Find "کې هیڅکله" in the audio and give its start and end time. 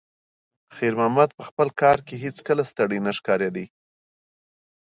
2.07-2.63